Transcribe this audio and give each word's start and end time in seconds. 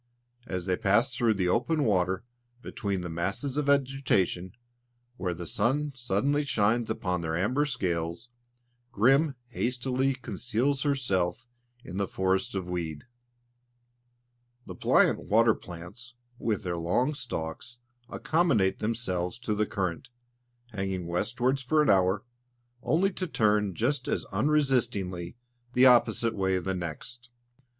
As 0.47 0.65
they 0.65 0.75
pass 0.77 1.13
through 1.13 1.35
the 1.35 1.47
open 1.47 1.83
water, 1.83 2.23
between 2.63 3.01
the 3.01 3.07
masses 3.09 3.55
of 3.55 3.67
vegetation, 3.67 4.53
where 5.17 5.35
the 5.35 5.45
sun 5.45 5.91
suddenly 5.93 6.43
shines 6.43 6.89
upon 6.89 7.21
their 7.21 7.37
amber 7.37 7.67
scales, 7.67 8.27
Grim 8.91 9.35
hastily 9.49 10.15
conceals 10.15 10.81
herself 10.81 11.45
in 11.83 11.97
the 11.97 12.07
forest 12.07 12.55
of 12.55 12.65
weed. 12.67 13.03
The 14.65 14.73
pliant 14.73 15.29
water 15.29 15.53
plants, 15.53 16.15
with 16.39 16.63
their 16.63 16.77
long 16.79 17.13
stalks, 17.13 17.77
accommodate 18.09 18.79
themselves 18.79 19.37
to 19.41 19.53
the 19.53 19.67
current, 19.67 20.09
hanging 20.71 21.05
westwards 21.05 21.61
for 21.61 21.79
an 21.83 21.91
hour, 21.91 22.23
only 22.81 23.13
to 23.13 23.27
turn 23.27 23.75
just 23.75 24.07
as 24.07 24.25
unresistingly 24.31 25.37
the 25.73 25.85
opposite 25.85 26.33
way 26.33 26.57
the 26.57 26.73
next. 26.73 27.29